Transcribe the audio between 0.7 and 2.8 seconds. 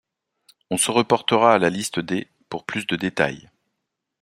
On se reportera à la liste des pour